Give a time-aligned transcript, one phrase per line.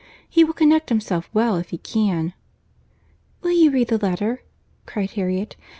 [0.27, 2.33] He will connect himself well if he can."
[3.43, 4.41] "Will you read the letter?"
[4.87, 5.55] cried Harriet.